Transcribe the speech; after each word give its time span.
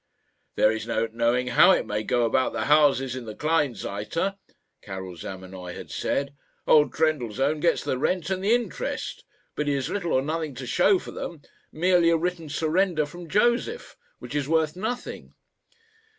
"There 0.55 0.71
is 0.71 0.87
no 0.87 1.05
knowing 1.13 1.49
how 1.49 1.69
it 1.73 1.85
may 1.85 2.01
go 2.01 2.25
about 2.25 2.53
the 2.53 2.63
houses 2.65 3.15
in 3.15 3.25
the 3.25 3.35
Kleinseite," 3.35 4.33
Karil 4.83 5.15
Zamenoy 5.15 5.75
had 5.75 5.91
said. 5.91 6.35
"Old 6.65 6.91
Trendellsohn 6.91 7.59
gets 7.59 7.83
the 7.83 7.99
rent 7.99 8.31
and 8.31 8.43
the 8.43 8.51
interest, 8.55 9.23
but 9.55 9.67
he 9.67 9.75
has 9.75 9.91
little 9.91 10.13
or 10.13 10.23
nothing 10.23 10.55
to 10.55 10.65
show 10.65 10.97
for 10.97 11.11
them 11.11 11.43
merely 11.71 12.09
a 12.09 12.17
written 12.17 12.49
surrender 12.49 13.05
from 13.05 13.29
Josef, 13.29 13.95
which 14.17 14.33
is 14.33 14.49
worth 14.49 14.75
nothing." 14.75 15.35